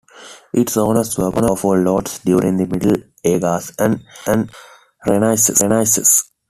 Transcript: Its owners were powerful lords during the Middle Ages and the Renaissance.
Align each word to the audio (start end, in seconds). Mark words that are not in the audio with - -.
Its 0.51 0.75
owners 0.77 1.15
were 1.15 1.31
powerful 1.31 1.77
lords 1.79 2.17
during 2.25 2.57
the 2.57 2.65
Middle 2.65 2.95
Ages 3.23 3.71
and 3.77 4.01
the 4.25 4.49
Renaissance. 5.07 6.31